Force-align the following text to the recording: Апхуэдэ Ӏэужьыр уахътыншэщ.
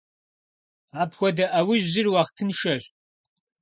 Апхуэдэ 1.01 1.45
Ӏэужьыр 1.51 2.07
уахътыншэщ. 2.11 2.83